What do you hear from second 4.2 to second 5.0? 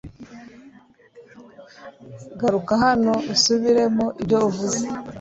ibyo uvuze